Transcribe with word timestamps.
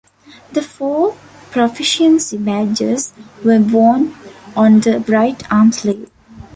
The 0.51 0.63
four 0.63 1.15
"proficiency" 1.51 2.35
badges 2.35 3.13
were 3.45 3.59
worn 3.59 4.15
on 4.55 4.79
the 4.79 5.01
right 5.07 5.39
arm 5.53 5.71
sleeve. 5.71 6.09